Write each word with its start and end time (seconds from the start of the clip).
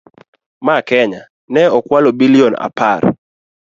Ma 0.65 0.75
Kenya 0.89 1.21
ne 1.53 1.61
okwalo 1.77 2.09
billion 2.19 2.53
apar. 2.67 3.01